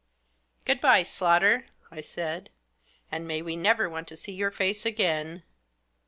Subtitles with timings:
[0.65, 2.49] "Good bye, Slaughter!" I said."
[3.11, 5.43] And may we never want to see your face again.